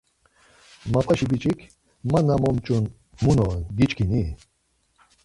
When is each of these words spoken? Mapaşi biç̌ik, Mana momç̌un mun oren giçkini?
Mapaşi 0.93 1.25
biç̌ik, 1.31 1.59
Mana 2.11 2.35
momç̌un 2.41 2.85
mun 3.23 3.37
oren 3.45 3.63
giçkini? 3.77 4.23